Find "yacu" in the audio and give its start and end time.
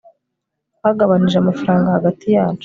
2.35-2.59